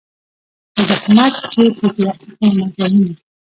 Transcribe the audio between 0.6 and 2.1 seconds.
په زحمت چي پکښي